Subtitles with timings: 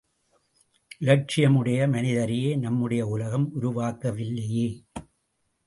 [0.99, 4.67] இலட்சியம் உடைய மனிதரையே நம்முடைய உலகம் உருவாக்கவில்லையே!